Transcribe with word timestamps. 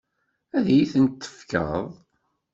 Ad 0.57 0.65
iyi-tent-tefkeḍ? 0.69 1.83